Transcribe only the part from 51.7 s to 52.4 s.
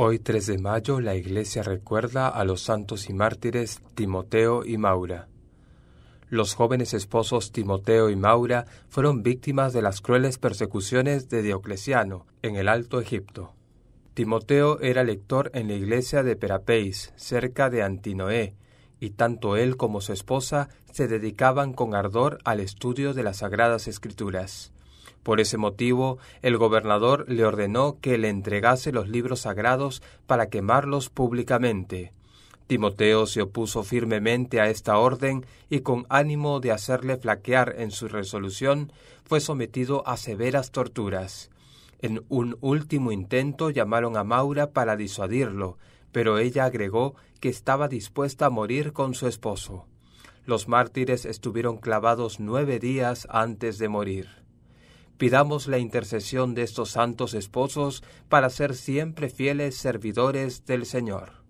clavados